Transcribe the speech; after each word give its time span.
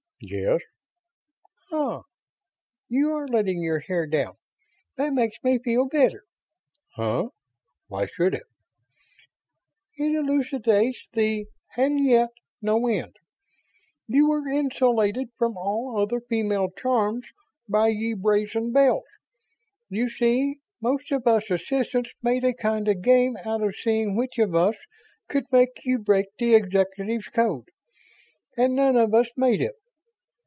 "Yes." 0.23 0.59
"Ha! 1.71 2.03
You 2.87 3.11
are 3.15 3.27
letting 3.27 3.59
your 3.59 3.79
hair 3.79 4.05
down! 4.05 4.35
That 4.95 5.13
makes 5.13 5.35
me 5.41 5.57
feel 5.57 5.87
better." 5.87 6.25
"Huh? 6.93 7.29
Why 7.87 8.05
should 8.05 8.35
it?" 8.35 8.43
"It 9.97 10.13
elucidates 10.13 11.09
the 11.11 11.47
'and 11.75 11.99
yet' 11.99 12.29
no 12.61 12.85
end. 12.85 13.15
You 14.05 14.29
were 14.29 14.47
insulated 14.47 15.29
from 15.39 15.57
all 15.57 15.97
other 15.99 16.19
female 16.21 16.69
charms 16.77 17.25
by 17.67 17.87
ye 17.87 18.13
brazen 18.13 18.71
Bells. 18.71 19.05
You 19.89 20.07
see, 20.07 20.59
most 20.79 21.11
of 21.11 21.25
us 21.25 21.49
assistants 21.49 22.11
made 22.21 22.43
a 22.43 22.53
kind 22.53 22.87
of 22.87 23.01
game 23.01 23.37
out 23.43 23.63
of 23.63 23.75
seeing 23.75 24.15
which 24.15 24.37
of 24.37 24.53
us 24.53 24.75
could 25.27 25.45
make 25.51 25.83
you 25.83 25.97
break 25.97 26.27
the 26.37 26.53
Executives' 26.53 27.27
Code. 27.29 27.69
And 28.55 28.75
none 28.75 28.95
of 28.97 29.15
us 29.15 29.29
made 29.35 29.63
it. 29.63 29.73